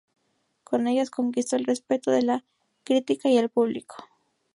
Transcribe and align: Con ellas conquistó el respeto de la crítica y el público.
Con 0.63 0.87
ellas 0.87 1.11
conquistó 1.11 1.57
el 1.57 1.65
respeto 1.65 2.09
de 2.09 2.23
la 2.23 2.43
crítica 2.83 3.29
y 3.29 3.37
el 3.37 3.49
público. 3.49 4.03